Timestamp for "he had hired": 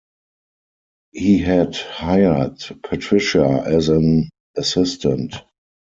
1.11-2.59